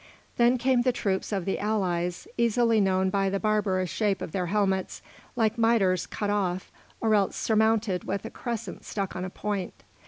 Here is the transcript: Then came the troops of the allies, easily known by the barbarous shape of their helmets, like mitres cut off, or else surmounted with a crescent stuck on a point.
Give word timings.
Then 0.37 0.57
came 0.57 0.81
the 0.81 0.91
troops 0.91 1.31
of 1.31 1.45
the 1.45 1.59
allies, 1.59 2.27
easily 2.35 2.81
known 2.81 3.11
by 3.11 3.29
the 3.29 3.39
barbarous 3.39 3.91
shape 3.91 4.19
of 4.19 4.31
their 4.31 4.47
helmets, 4.47 5.03
like 5.35 5.59
mitres 5.59 6.07
cut 6.07 6.31
off, 6.31 6.71
or 6.99 7.13
else 7.13 7.35
surmounted 7.35 8.05
with 8.05 8.25
a 8.25 8.31
crescent 8.31 8.83
stuck 8.83 9.15
on 9.15 9.25
a 9.25 9.29
point. 9.29 9.83